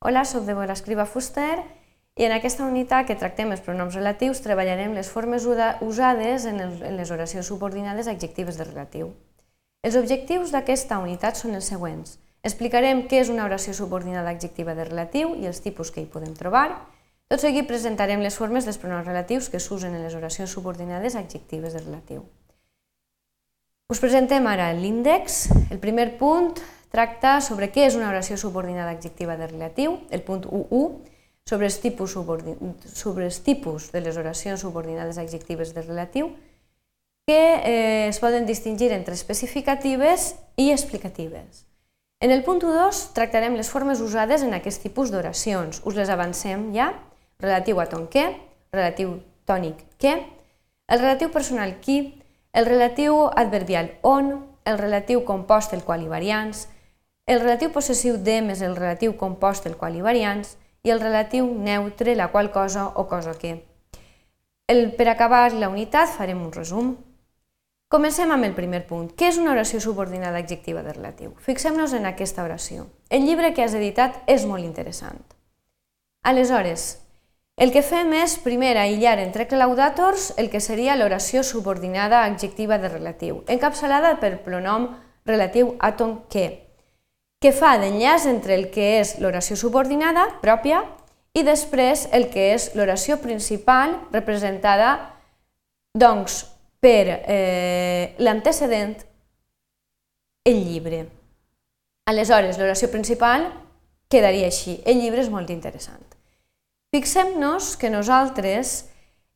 Hola, 0.00 0.22
sóc 0.24 0.44
de 0.46 0.54
l'Escriba 0.54 1.02
Fuster 1.10 1.58
i 2.14 2.22
en 2.22 2.30
aquesta 2.30 2.62
unitat 2.62 3.08
que 3.08 3.16
tractem 3.18 3.50
els 3.50 3.64
pronoms 3.66 3.96
relatius 3.98 4.38
treballarem 4.44 4.92
les 4.94 5.08
formes 5.10 5.42
usades 5.42 6.46
en, 6.46 6.60
les 6.94 7.10
oracions 7.10 7.50
subordinades 7.50 8.06
adjectives 8.06 8.60
de 8.60 8.68
relatiu. 8.68 9.10
Els 9.82 9.98
objectius 9.98 10.54
d'aquesta 10.54 11.00
unitat 11.02 11.42
són 11.42 11.58
els 11.58 11.66
següents. 11.66 12.14
Explicarem 12.46 13.08
què 13.10 13.24
és 13.24 13.32
una 13.34 13.42
oració 13.50 13.74
subordinada 13.74 14.30
adjectiva 14.30 14.76
de 14.78 14.86
relatiu 14.86 15.34
i 15.34 15.50
els 15.50 15.58
tipus 15.66 15.90
que 15.90 16.04
hi 16.04 16.06
podem 16.06 16.38
trobar. 16.38 16.68
Tot 17.26 17.42
seguit 17.42 17.66
presentarem 17.66 18.22
les 18.22 18.38
formes 18.38 18.70
dels 18.70 18.78
pronoms 18.78 19.06
relatius 19.06 19.50
que 19.50 19.58
s'usen 19.58 19.98
en 19.98 20.06
les 20.06 20.14
oracions 20.14 20.54
subordinades 20.54 21.18
adjectives 21.18 21.74
de 21.74 21.82
relatiu. 21.82 22.22
Us 23.90 23.98
presentem 23.98 24.46
ara 24.46 24.70
l'índex. 24.78 25.48
El 25.72 25.82
primer 25.82 26.12
punt 26.22 26.54
tracta 26.92 27.38
sobre 27.44 27.70
què 27.72 27.86
és 27.86 27.96
una 27.98 28.08
oració 28.10 28.38
subordinada 28.40 28.94
adjectiva 28.96 29.36
de 29.36 29.46
relatiu, 29.50 29.98
el 30.10 30.22
punt 30.22 30.46
1.1, 30.46 31.16
sobre 31.48 31.68
els, 31.68 31.78
tipus 31.80 32.12
sobre 32.12 33.24
els 33.24 33.40
tipus 33.40 33.88
de 33.92 34.02
les 34.04 34.16
oracions 34.20 34.60
subordinades 34.60 35.16
adjectives 35.16 35.72
de 35.74 35.82
relatiu, 35.82 36.32
que 37.28 37.40
eh, 37.60 38.08
es 38.08 38.18
poden 38.20 38.46
distingir 38.48 38.92
entre 38.92 39.14
especificatives 39.14 40.34
i 40.56 40.70
explicatives. 40.72 41.64
En 42.20 42.32
el 42.32 42.42
punt 42.42 42.60
2 42.64 43.02
tractarem 43.14 43.54
les 43.54 43.68
formes 43.70 44.00
usades 44.00 44.42
en 44.42 44.56
aquest 44.56 44.82
tipus 44.82 45.12
d'oracions. 45.12 45.82
Us 45.84 45.94
les 45.94 46.08
avancem 46.10 46.72
ja. 46.74 46.90
Relatiu 47.38 47.78
a 47.78 47.86
ton 47.86 48.08
què, 48.10 48.24
relatiu 48.74 49.20
tònic 49.46 49.84
què, 50.02 50.16
el 50.88 50.98
relatiu 50.98 51.30
personal 51.30 51.76
qui, 51.84 52.00
el 52.50 52.66
relatiu 52.66 53.28
adverbial 53.28 53.92
on, 54.02 54.32
el 54.66 54.80
relatiu 54.80 55.22
compost 55.28 55.76
el 55.76 55.84
qual 55.86 56.02
i 56.02 56.10
variants, 56.10 56.66
el 57.28 57.42
relatiu 57.42 57.68
possessiu 57.74 58.16
de 58.16 58.38
més 58.40 58.62
el 58.64 58.74
relatiu 58.76 59.12
compost 59.20 59.66
el 59.68 59.76
qual 59.76 59.96
i 59.98 60.04
variants 60.04 60.54
i 60.82 60.92
el 60.94 61.02
relatiu 61.02 61.46
neutre 61.52 62.14
la 62.16 62.30
qual 62.32 62.48
cosa 62.50 62.86
o 62.88 63.04
cosa 63.08 63.34
que. 63.36 63.58
El, 64.68 64.94
per 64.96 65.08
acabar 65.12 65.52
la 65.52 65.68
unitat 65.68 66.08
farem 66.08 66.40
un 66.40 66.52
resum. 66.52 66.94
Comencem 67.92 68.32
amb 68.32 68.44
el 68.48 68.54
primer 68.56 68.82
punt. 68.88 69.10
Què 69.16 69.28
és 69.28 69.38
una 69.40 69.52
oració 69.52 69.80
subordinada 69.80 70.40
adjectiva 70.40 70.82
de 70.84 70.92
relatiu? 70.92 71.34
Fixem-nos 71.44 71.92
en 71.96 72.08
aquesta 72.08 72.44
oració. 72.44 72.86
El 73.08 73.24
llibre 73.24 73.52
que 73.56 73.64
has 73.64 73.76
editat 73.76 74.22
és 74.28 74.44
molt 74.48 74.64
interessant. 74.64 75.20
Aleshores, 76.24 76.86
el 77.56 77.72
que 77.72 77.82
fem 77.82 78.12
és 78.20 78.38
primer 78.44 78.76
aïllar 78.76 79.18
entre 79.20 79.48
claudators 79.48 80.30
el 80.36 80.48
que 80.52 80.60
seria 80.64 80.96
l'oració 80.96 81.42
subordinada 81.42 82.22
adjectiva 82.24 82.78
de 82.78 82.92
relatiu, 82.92 83.42
encapçalada 83.48 84.14
per 84.20 84.36
pronom 84.44 84.92
relatiu 85.26 85.74
a 85.80 85.96
ton 85.96 86.20
que, 86.30 86.67
que 87.38 87.52
fa 87.54 87.76
d'enllaç 87.78 88.26
entre 88.26 88.56
el 88.58 88.68
que 88.74 88.98
és 88.98 89.16
l'oració 89.22 89.56
subordinada 89.56 90.26
pròpia 90.42 90.82
i 91.38 91.44
després 91.46 92.08
el 92.12 92.28
que 92.32 92.52
és 92.56 92.72
l'oració 92.74 93.20
principal 93.22 93.94
representada 94.10 94.96
doncs, 95.94 96.44
per 96.78 97.04
eh, 97.26 98.14
l'antecedent 98.22 98.94
el 100.46 100.60
llibre. 100.64 101.06
Aleshores, 102.08 102.58
l'oració 102.58 102.88
principal 102.90 103.48
quedaria 104.08 104.46
així. 104.48 104.78
El 104.86 105.02
llibre 105.02 105.20
és 105.24 105.30
molt 105.30 105.50
interessant. 105.50 106.04
Fixem-nos 106.94 107.74
que 107.76 107.90
nosaltres, 107.92 108.86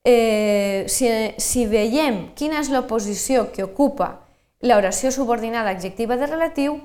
eh, 0.07 0.87
si, 0.89 1.11
si 1.37 1.67
veiem 1.69 2.31
quina 2.39 2.63
és 2.63 2.71
l'oposició 2.73 3.51
que 3.53 3.67
ocupa 3.67 4.23
l'oració 4.63 5.11
subordinada 5.13 5.75
adjectiva 5.75 6.17
de 6.17 6.31
relatiu, 6.31 6.79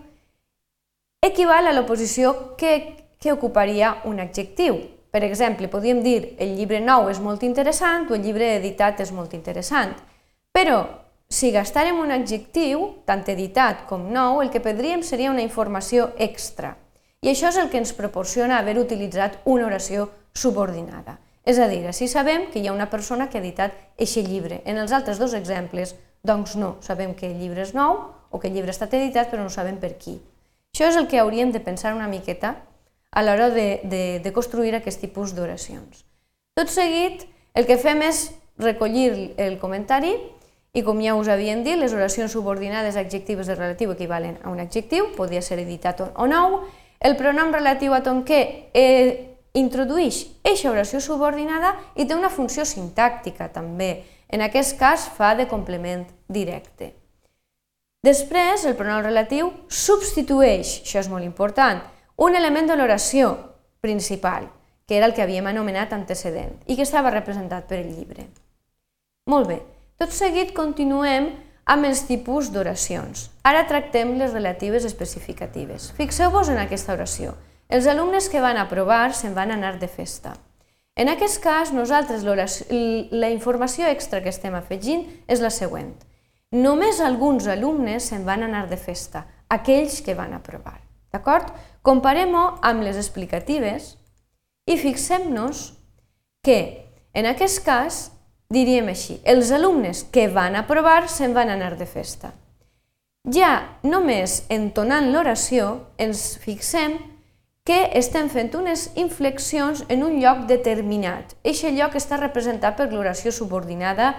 equival 1.28 1.68
a 1.68 1.74
l'oposició 1.76 2.56
que, 2.58 2.74
que 3.20 3.34
ocuparia 3.34 3.98
un 4.06 4.20
adjectiu. 4.24 4.80
Per 5.12 5.24
exemple, 5.24 5.70
podríem 5.72 6.04
dir 6.04 6.36
el 6.44 6.56
llibre 6.58 6.80
nou 6.84 7.08
és 7.10 7.20
molt 7.24 7.44
interessant 7.48 8.10
o 8.10 8.16
el 8.18 8.26
llibre 8.26 8.56
editat 8.58 9.00
és 9.02 9.14
molt 9.16 9.34
interessant. 9.34 9.96
Però, 10.54 10.82
si 11.30 11.52
gastàrem 11.52 11.98
un 12.00 12.12
adjectiu, 12.16 12.84
tant 13.06 13.24
editat 13.28 13.86
com 13.90 14.10
nou, 14.14 14.42
el 14.44 14.52
que 14.52 14.64
perdríem 14.64 15.04
seria 15.04 15.32
una 15.32 15.44
informació 15.44 16.12
extra. 16.18 16.76
I 17.22 17.32
això 17.32 17.50
és 17.50 17.58
el 17.58 17.72
que 17.72 17.80
ens 17.82 17.96
proporciona 17.98 18.60
haver 18.60 18.78
utilitzat 18.80 19.42
una 19.46 19.66
oració 19.68 20.10
subordinada. 20.34 21.18
És 21.48 21.60
a 21.60 21.68
dir, 21.72 21.82
si 21.96 22.08
sabem 22.12 22.50
que 22.52 22.60
hi 22.60 22.68
ha 22.68 22.76
una 22.76 22.90
persona 22.92 23.30
que 23.30 23.40
ha 23.40 23.42
editat 23.42 23.76
aquest 23.96 24.28
llibre. 24.28 24.62
En 24.66 24.78
els 24.78 24.92
altres 24.92 25.20
dos 25.20 25.34
exemples, 25.34 25.96
doncs 26.24 26.56
no, 26.60 26.76
sabem 26.82 27.16
que 27.16 27.32
el 27.32 27.40
llibre 27.40 27.64
és 27.64 27.74
nou 27.74 28.02
o 28.30 28.40
que 28.40 28.50
el 28.50 28.58
llibre 28.58 28.74
ha 28.74 28.76
estat 28.76 28.94
editat, 29.00 29.32
però 29.32 29.44
no 29.44 29.50
sabem 29.54 29.80
per 29.80 29.96
qui. 29.98 30.20
Això 30.78 30.92
és 30.92 30.98
el 31.00 31.08
que 31.10 31.18
hauríem 31.18 31.50
de 31.50 31.58
pensar 31.58 31.96
una 31.96 32.06
miqueta 32.06 32.52
a 33.10 33.24
l'hora 33.24 33.48
de, 33.50 33.80
de, 33.90 34.20
de 34.22 34.32
construir 34.32 34.76
aquest 34.78 35.02
tipus 35.02 35.32
d'oracions. 35.34 36.04
Tot 36.54 36.70
seguit, 36.70 37.24
el 37.58 37.66
que 37.66 37.80
fem 37.82 38.04
és 38.06 38.20
recollir 38.62 39.32
el 39.42 39.56
comentari 39.58 40.12
i, 40.78 40.84
com 40.86 41.02
ja 41.02 41.16
us 41.18 41.32
havien 41.34 41.64
dit, 41.66 41.80
les 41.82 41.96
oracions 41.98 42.30
subordinades 42.30 42.94
adjectives 42.94 43.50
de 43.50 43.56
relatiu 43.58 43.96
equivalen 43.96 44.38
a 44.44 44.54
un 44.54 44.62
adjectiu, 44.62 45.10
podria 45.18 45.42
ser 45.42 45.58
editat 45.64 46.06
o 46.14 46.30
nou. 46.30 46.60
El 47.02 47.18
pronom 47.18 47.50
relatiu 47.58 47.98
a 47.98 48.04
ton 48.06 48.22
que 48.22 48.70
eh, 48.70 49.34
introdueix 49.58 50.28
eixa 50.46 50.70
oració 50.70 51.02
subordinada 51.02 51.74
i 51.98 52.06
té 52.06 52.14
una 52.14 52.30
funció 52.30 52.70
sintàctica 52.70 53.50
també. 53.50 54.06
En 54.30 54.46
aquest 54.46 54.78
cas 54.78 55.10
fa 55.10 55.34
de 55.34 55.50
complement 55.50 56.06
directe. 56.30 56.94
Després, 58.08 58.64
el 58.64 58.78
pronom 58.80 59.02
relatiu 59.04 59.50
substitueix, 59.68 60.78
això 60.86 61.02
és 61.02 61.10
molt 61.12 61.26
important, 61.26 61.82
un 62.24 62.38
element 62.40 62.70
de 62.70 62.78
l'oració 62.78 63.34
principal, 63.84 64.48
que 64.88 64.96
era 64.96 65.10
el 65.10 65.16
que 65.18 65.26
havíem 65.26 65.50
anomenat 65.50 65.92
antecedent 65.92 66.54
i 66.72 66.78
que 66.78 66.86
estava 66.88 67.12
representat 67.12 67.68
per 67.68 67.82
el 67.82 67.90
llibre. 67.92 68.30
Molt 69.28 69.50
bé, 69.52 69.60
tot 70.00 70.16
seguit 70.16 70.54
continuem 70.56 71.34
amb 71.68 71.90
els 71.90 72.06
tipus 72.08 72.54
d'oracions. 72.54 73.28
Ara 73.44 73.66
tractem 73.68 74.16
les 74.22 74.32
relatives 74.32 74.88
especificatives. 74.88 75.92
Fixeu-vos 76.00 76.48
en 76.54 76.62
aquesta 76.64 76.96
oració. 76.96 77.36
Els 77.68 77.90
alumnes 77.92 78.30
que 78.32 78.40
van 78.40 78.56
aprovar 78.62 79.12
se'n 79.18 79.36
van 79.36 79.52
anar 79.52 79.76
de 79.82 79.90
festa. 79.92 80.38
En 80.96 81.12
aquest 81.12 81.42
cas, 81.44 81.74
nosaltres 81.76 82.24
la 82.24 83.34
informació 83.36 83.90
extra 83.92 84.24
que 84.24 84.32
estem 84.32 84.56
afegint 84.56 85.10
és 85.28 85.44
la 85.44 85.52
següent. 85.52 85.92
Només 86.56 87.02
alguns 87.04 87.48
alumnes 87.52 88.06
se'n 88.08 88.24
van 88.24 88.46
anar 88.46 88.68
de 88.70 88.78
festa, 88.80 89.26
aquells 89.52 90.00
que 90.02 90.16
van 90.16 90.32
aprovar. 90.34 90.78
D'acord? 91.12 91.50
Comparem-ho 91.84 92.60
amb 92.64 92.84
les 92.88 92.96
explicatives 92.96 93.98
i 94.68 94.78
fixem-nos 94.80 95.74
que, 96.44 96.88
en 97.12 97.28
aquest 97.28 97.60
cas, 97.66 97.98
diríem 98.48 98.88
així, 98.88 99.20
els 99.28 99.52
alumnes 99.52 100.06
que 100.12 100.30
van 100.32 100.56
aprovar 100.56 101.10
se'n 101.12 101.36
van 101.36 101.52
anar 101.52 101.76
de 101.76 101.86
festa. 101.86 102.32
Ja 103.28 103.76
només 103.84 104.46
entonant 104.48 105.12
l'oració 105.12 105.90
ens 106.00 106.38
fixem 106.40 106.96
que 107.68 107.82
estem 108.00 108.30
fent 108.32 108.54
unes 108.56 108.86
inflexions 108.96 109.84
en 109.92 110.06
un 110.08 110.22
lloc 110.22 110.46
determinat. 110.48 111.36
Eixe 111.44 111.74
lloc 111.76 112.00
està 112.00 112.16
representat 112.22 112.78
per 112.80 112.88
l'oració 112.94 113.34
subordinada 113.36 114.14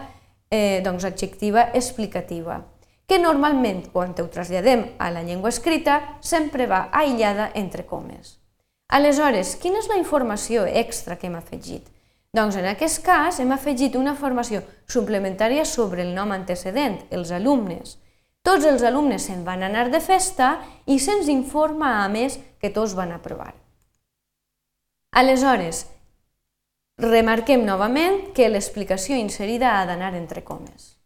eh, 0.51 0.81
doncs, 0.85 1.05
adjectiva 1.05 1.71
explicativa, 1.75 2.63
que 3.09 3.19
normalment, 3.19 3.87
quan 3.93 4.13
ho 4.13 4.27
traslladem 4.29 4.85
a 4.99 5.11
la 5.11 5.23
llengua 5.23 5.49
escrita, 5.49 6.19
sempre 6.21 6.67
va 6.67 6.89
aïllada 6.93 7.51
entre 7.55 7.87
comes. 7.87 8.37
Aleshores, 8.89 9.55
quina 9.61 9.81
és 9.81 9.89
la 9.89 9.97
informació 10.01 10.67
extra 10.67 11.17
que 11.17 11.29
hem 11.29 11.37
afegit? 11.37 11.89
Doncs 12.37 12.59
en 12.61 12.67
aquest 12.69 13.01
cas 13.05 13.41
hem 13.41 13.53
afegit 13.53 13.97
una 13.97 14.13
informació 14.13 14.61
suplementària 14.89 15.65
sobre 15.65 16.05
el 16.05 16.15
nom 16.17 16.33
antecedent, 16.37 16.99
els 17.11 17.33
alumnes. 17.33 17.97
Tots 18.45 18.65
els 18.69 18.85
alumnes 18.85 19.25
se'n 19.25 19.45
van 19.45 19.65
anar 19.65 19.89
de 19.93 20.01
festa 20.01 20.59
i 20.87 20.99
se'ns 21.01 21.29
informa, 21.33 22.05
a 22.05 22.09
més, 22.13 22.39
que 22.61 22.71
tots 22.73 22.95
van 22.97 23.13
aprovar. 23.17 23.55
Aleshores, 25.17 25.87
Remarquem 26.99 27.63
novament 27.63 28.33
que 28.35 28.49
l'explicació 28.51 29.15
inserida 29.15 29.77
ha 29.79 29.85
d'anar 29.87 30.17
entre 30.19 30.43
comes. 30.43 30.97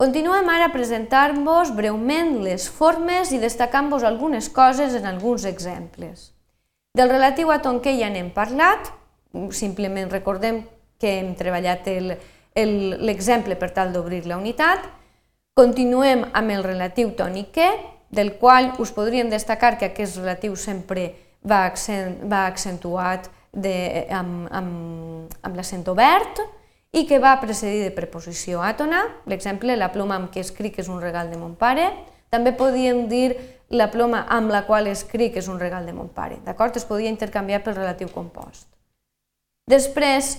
Continuem 0.00 0.46
ara 0.48 0.70
a 0.70 0.72
presentar-vos 0.72 1.74
breument 1.76 2.38
les 2.40 2.64
formes 2.72 3.28
i 3.36 3.40
destacant-vos 3.42 4.06
algunes 4.08 4.48
coses 4.48 4.94
en 4.96 5.04
alguns 5.04 5.44
exemples. 5.44 6.30
Del 6.96 7.12
relatiu 7.12 7.52
a 7.52 7.58
Tonquer 7.60 7.92
ja 7.98 8.08
n'hem 8.08 8.30
parlat, 8.32 8.88
simplement 9.52 10.08
recordem 10.08 10.62
que 10.96 11.12
hem 11.18 11.34
treballat 11.36 11.84
l'exemple 12.56 13.58
per 13.60 13.68
tal 13.76 13.92
d'obrir 13.92 14.22
la 14.24 14.38
unitat. 14.40 14.86
Continuem 15.60 16.24
amb 16.32 16.54
el 16.56 16.64
relatiu 16.64 17.12
tònic 17.18 17.52
que, 17.52 17.68
del 18.08 18.38
qual 18.40 18.72
us 18.80 18.94
podríem 18.96 19.28
destacar 19.28 19.76
que 19.76 19.92
aquest 19.92 20.16
relatiu 20.16 20.56
sempre 20.56 21.04
va, 21.44 21.66
accent, 21.66 22.16
va 22.24 22.46
accentuat 22.46 23.28
de, 23.52 24.06
amb, 24.14 24.46
amb, 24.50 25.34
amb 25.42 25.56
l'accent 25.58 25.86
obert 25.90 26.42
i 26.92 27.04
que 27.06 27.20
va 27.22 27.36
precedir 27.42 27.84
de 27.84 27.94
preposició 27.94 28.62
àtona. 28.62 29.04
L'exemple, 29.30 29.76
la 29.78 29.90
ploma 29.94 30.18
amb 30.18 30.30
què 30.34 30.42
escric 30.42 30.80
és 30.82 30.90
un 30.90 31.00
regal 31.02 31.30
de 31.30 31.38
mon 31.38 31.54
pare. 31.58 31.90
També 32.30 32.52
podíem 32.54 33.06
dir 33.10 33.34
la 33.70 33.90
ploma 33.90 34.24
amb 34.28 34.50
la 34.50 34.64
qual 34.66 34.88
escric 34.90 35.36
és 35.38 35.48
un 35.48 35.60
regal 35.62 35.86
de 35.86 35.94
mon 35.94 36.08
pare. 36.10 36.40
D'acord? 36.46 36.76
Es 36.76 36.86
podia 36.86 37.10
intercanviar 37.10 37.62
pel 37.62 37.78
relatiu 37.78 38.10
compost. 38.10 38.66
Després, 39.70 40.38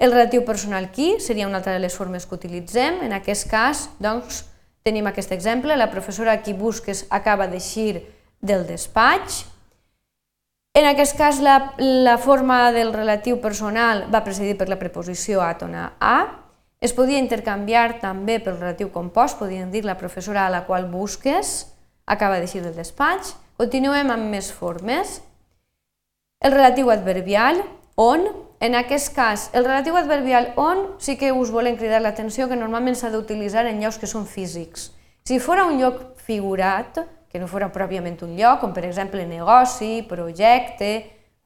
el 0.00 0.14
relatiu 0.14 0.44
personal 0.48 0.88
qui 0.92 1.18
seria 1.20 1.46
una 1.46 1.60
altra 1.60 1.74
de 1.76 1.82
les 1.84 1.96
formes 1.96 2.24
que 2.24 2.38
utilitzem. 2.38 3.02
En 3.04 3.12
aquest 3.12 3.48
cas, 3.50 3.90
doncs, 4.00 4.46
tenim 4.82 5.06
aquest 5.10 5.32
exemple. 5.36 5.76
La 5.76 5.90
professora 5.92 6.38
qui 6.40 6.56
busques 6.56 7.04
acaba 7.10 7.48
d'eixir 7.50 8.06
del 8.40 8.64
despatx. 8.64 9.44
En 10.74 10.86
aquest 10.86 11.16
cas, 11.18 11.40
la, 11.42 11.74
la 11.78 12.16
forma 12.18 12.70
del 12.70 12.92
relatiu 12.94 13.40
personal 13.42 14.04
va 14.12 14.22
precedir 14.22 14.54
per 14.58 14.68
la 14.70 14.78
preposició 14.78 15.42
àtona 15.42 15.96
a. 15.98 16.18
Es 16.80 16.94
podia 16.94 17.18
intercanviar 17.18 17.98
també 18.00 18.38
pel 18.38 18.60
relatiu 18.60 18.92
compost, 18.94 19.40
podríem 19.40 19.72
dir 19.74 19.82
la 19.84 19.98
professora 19.98 20.46
a 20.46 20.52
la 20.52 20.62
qual 20.68 20.86
busques 20.88 21.72
acaba 22.06 22.38
d'eixir 22.38 22.62
del 22.62 22.78
despatx. 22.78 23.34
Continuem 23.58 24.14
amb 24.14 24.30
més 24.30 24.52
formes. 24.54 25.18
El 26.40 26.54
relatiu 26.54 26.88
adverbial, 26.94 27.60
on, 27.98 28.24
en 28.62 28.78
aquest 28.78 29.10
cas, 29.12 29.50
el 29.52 29.66
relatiu 29.66 29.98
adverbial 29.98 30.52
on 30.56 30.86
sí 31.02 31.18
que 31.20 31.34
us 31.34 31.50
volem 31.50 31.76
cridar 31.76 32.00
l'atenció 32.00 32.46
que 32.48 32.56
normalment 32.56 32.96
s'ha 32.96 33.10
d'utilitzar 33.10 33.66
en 33.66 33.82
llocs 33.82 33.98
que 33.98 34.08
són 34.08 34.24
físics. 34.24 34.92
Si 35.26 35.42
fora 35.42 35.66
un 35.66 35.82
lloc 35.82 36.14
figurat, 36.24 37.02
que 37.30 37.38
no 37.38 37.46
fora 37.46 37.70
pròpiament 37.70 38.18
un 38.26 38.34
lloc, 38.36 38.60
com 38.60 38.74
per 38.74 38.84
exemple 38.88 39.22
negoci, 39.26 40.02
projecte, 40.10 40.90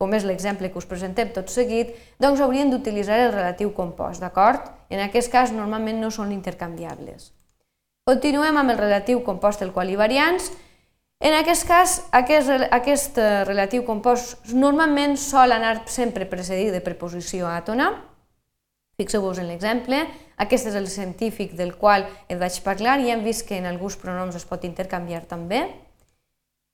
com 0.00 0.14
és 0.16 0.24
l'exemple 0.26 0.70
que 0.72 0.80
us 0.80 0.88
presentem 0.88 1.30
tot 1.36 1.52
seguit, 1.52 1.92
doncs 2.20 2.40
haurien 2.42 2.72
d'utilitzar 2.72 3.20
el 3.28 3.32
relatiu 3.34 3.70
compost, 3.76 4.24
d'acord? 4.24 4.66
En 4.90 5.04
aquest 5.04 5.30
cas 5.32 5.52
normalment 5.54 6.00
no 6.02 6.10
són 6.10 6.32
intercanviables. 6.34 7.30
Continuem 8.04 8.58
amb 8.60 8.74
el 8.74 8.80
relatiu 8.80 9.22
compost 9.24 9.62
el 9.64 9.72
qual 9.72 9.88
hi 9.88 9.96
variants. 9.96 10.50
En 11.24 11.32
aquest 11.38 11.64
cas, 11.68 11.94
aquest, 12.12 12.66
aquest 12.74 13.20
eh, 13.22 13.44
relatiu 13.48 13.84
compost 13.86 14.50
normalment 14.52 15.16
sol 15.20 15.54
anar 15.54 15.86
sempre 15.88 16.26
precedit 16.28 16.74
de 16.74 16.82
preposició 16.84 17.48
àtona. 17.48 17.92
Fixeu-vos 19.00 19.40
en 19.40 19.48
l'exemple, 19.48 20.02
aquest 20.40 20.68
és 20.70 20.74
el 20.74 20.88
científic 20.90 21.54
del 21.58 21.74
qual 21.78 22.06
et 22.28 22.38
vaig 22.40 22.58
parlar 22.64 22.98
i 23.00 23.10
hem 23.12 23.24
vist 23.24 23.46
que 23.48 23.58
en 23.58 23.68
alguns 23.70 23.96
pronoms 24.00 24.36
es 24.36 24.46
pot 24.48 24.64
intercanviar 24.66 25.24
també. 25.30 25.64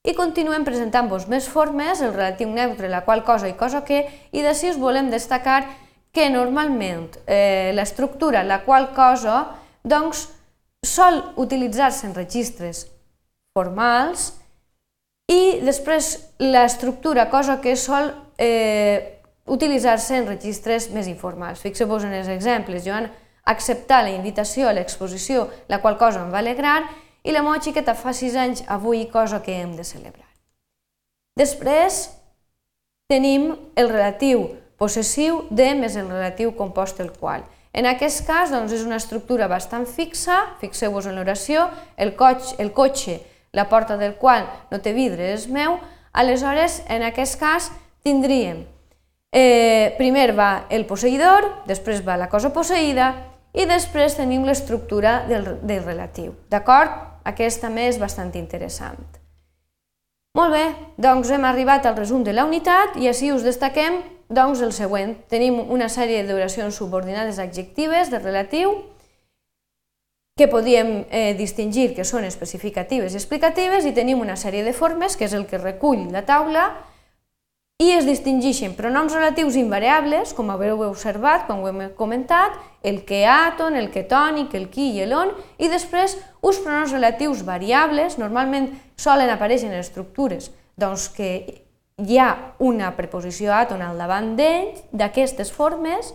I 0.09 0.15
continuem 0.17 0.65
presentant-vos 0.65 1.27
més 1.29 1.47
formes, 1.49 2.01
el 2.01 2.15
relatiu 2.15 2.49
neutre, 2.49 2.89
la 2.89 3.03
qual 3.05 3.21
cosa 3.25 3.51
i 3.51 3.57
cosa 3.59 3.85
que, 3.85 4.07
i 4.33 4.41
d'ací 4.41 4.71
us 4.73 4.81
volem 4.81 5.11
destacar 5.13 5.67
que 6.11 6.31
normalment 6.33 7.21
eh, 7.27 7.71
l'estructura, 7.77 8.43
la 8.43 8.63
qual 8.65 8.91
cosa, 8.97 9.45
doncs, 9.85 10.31
sol 10.81 11.21
utilitzar-se 11.37 12.09
en 12.09 12.17
registres 12.17 12.87
formals 13.53 14.31
i 15.31 15.61
després 15.61 16.15
l'estructura, 16.41 17.29
cosa 17.31 17.61
que 17.61 17.77
sol 17.77 18.09
eh, 18.41 19.21
utilitzar-se 19.51 20.17
en 20.17 20.29
registres 20.31 20.89
més 20.95 21.11
informals. 21.11 21.61
Fixeu-vos 21.61 22.07
en 22.07 22.17
els 22.17 22.31
exemples. 22.33 22.87
Joan 22.87 23.11
acceptar 23.51 24.05
la 24.07 24.15
invitació 24.15 24.69
a 24.69 24.75
l'exposició, 24.77 25.49
la 25.69 25.81
qual 25.83 25.99
cosa 25.99 26.23
em 26.23 26.33
va 26.33 26.41
alegrar, 26.41 26.83
i 27.23 27.35
la 27.35 27.43
meva 27.45 27.61
xiqueta 27.61 27.95
fa 27.99 28.15
6 28.17 28.37
anys 28.41 28.65
avui, 28.69 29.05
cosa 29.13 29.43
que 29.43 29.59
hem 29.61 29.77
de 29.77 29.85
celebrar. 29.85 30.29
Després 31.37 32.09
tenim 33.11 33.53
el 33.77 33.91
relatiu 33.91 34.47
possessiu 34.81 35.45
de 35.51 35.75
més 35.77 35.97
el 36.01 36.09
relatiu 36.09 36.55
compost 36.57 37.01
el 37.05 37.11
qual. 37.13 37.45
En 37.73 37.87
aquest 37.87 38.25
cas 38.27 38.51
doncs, 38.51 38.73
és 38.75 38.83
una 38.87 38.99
estructura 38.99 39.47
bastant 39.51 39.85
fixa, 39.87 40.41
fixeu-vos 40.63 41.07
en 41.07 41.19
l'oració, 41.21 41.69
el, 41.97 42.15
cotxe, 42.19 42.57
el 42.59 42.73
cotxe, 42.75 43.21
la 43.53 43.69
porta 43.69 43.97
del 44.01 44.17
qual 44.19 44.47
no 44.71 44.81
té 44.83 44.95
vidre 44.97 45.33
és 45.35 45.47
meu, 45.51 45.79
aleshores 46.13 46.81
en 46.91 47.05
aquest 47.07 47.39
cas 47.39 47.71
tindríem 48.03 48.65
eh, 49.31 49.95
primer 49.99 50.33
va 50.35 50.67
el 50.71 50.87
posseïdor, 50.87 51.47
després 51.67 52.03
va 52.07 52.19
la 52.19 52.31
cosa 52.31 52.51
posseïda 52.55 53.13
i 53.55 53.67
després 53.67 54.17
tenim 54.19 54.45
l'estructura 54.47 55.25
del, 55.29 55.57
del 55.63 55.83
relatiu. 55.85 56.35
D'acord? 56.51 56.93
Aquest 57.27 57.61
també 57.61 57.89
és 57.91 57.99
bastant 58.01 58.31
interessant. 58.39 59.01
Molt 60.39 60.55
bé, 60.55 60.65
doncs 60.97 61.31
hem 61.35 61.45
arribat 61.45 61.87
al 61.87 61.97
resum 61.99 62.23
de 62.25 62.33
la 62.33 62.47
unitat 62.47 62.95
i 63.03 63.11
així 63.11 63.33
us 63.35 63.43
destaquem 63.43 63.99
doncs, 64.31 64.63
el 64.63 64.73
següent. 64.73 65.17
Tenim 65.29 65.59
una 65.61 65.91
sèrie 65.91 66.23
d'oracions 66.27 66.79
subordinades 66.79 67.41
adjectives 67.43 68.13
de 68.13 68.23
relatiu 68.23 68.77
que 70.39 70.47
podíem 70.49 71.05
eh, 71.11 71.35
distingir 71.37 71.91
que 71.97 72.07
són 72.07 72.25
especificatives 72.25 73.13
i 73.13 73.19
explicatives 73.19 73.85
i 73.85 73.93
tenim 73.93 74.23
una 74.23 74.39
sèrie 74.41 74.63
de 74.65 74.73
formes, 74.73 75.19
que 75.19 75.27
és 75.27 75.35
el 75.37 75.45
que 75.51 75.59
recull 75.59 76.07
la 76.15 76.23
taula, 76.25 76.71
i 77.81 77.95
es 77.97 78.05
distingeixen 78.05 78.75
pronoms 78.77 79.15
relatius 79.17 79.57
invariables, 79.57 80.35
com 80.37 80.51
haureu 80.53 80.83
observat 80.85 81.47
quan 81.49 81.63
ho 81.63 81.71
hem 81.71 81.95
comentat, 81.97 82.59
el 82.85 83.01
que 83.09 83.23
aton, 83.25 83.77
el 83.77 83.89
que 83.95 84.05
tònic, 84.05 84.53
el 84.59 84.69
qui 84.69 84.91
i 84.99 85.07
l'on, 85.09 85.33
i 85.57 85.71
després 85.73 86.19
uns 86.45 86.61
pronoms 86.61 86.93
relatius 86.93 87.41
variables, 87.47 88.19
normalment 88.21 88.69
solen 89.01 89.33
aparèixer 89.33 89.71
en 89.71 89.79
estructures 89.81 90.51
doncs 90.81 91.09
que 91.17 91.31
hi 92.01 92.19
ha 92.21 92.55
una 92.61 92.93
preposició 92.97 93.53
aton 93.57 93.81
al 93.85 93.97
davant 94.01 94.35
d'ells, 94.37 94.85
d'aquestes 94.93 95.53
formes, 95.53 96.13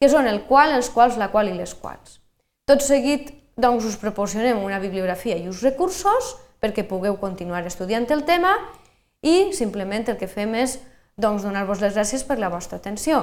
que 0.00 0.08
són 0.08 0.28
el 0.28 0.42
qual, 0.48 0.72
els 0.72 0.88
quals, 0.92 1.20
la 1.20 1.28
qual 1.32 1.52
i 1.52 1.56
les 1.56 1.76
quals. 1.76 2.18
Tot 2.64 2.80
seguit 2.84 3.28
doncs, 3.60 3.84
us 3.84 4.00
proporcionem 4.00 4.64
una 4.64 4.80
bibliografia 4.80 5.36
i 5.36 5.46
uns 5.48 5.60
recursos 5.64 6.32
perquè 6.64 6.86
pugueu 6.88 7.20
continuar 7.20 7.62
estudiant 7.68 8.08
el 8.10 8.24
tema 8.24 8.56
i 9.20 9.52
simplement 9.56 10.08
el 10.08 10.18
que 10.20 10.28
fem 10.28 10.56
és 10.58 10.78
doncs 11.20 11.44
donar-vos 11.46 11.80
les 11.80 11.94
gràcies 11.94 12.24
per 12.26 12.38
la 12.38 12.50
vostra 12.50 12.78
atenció. 12.80 13.22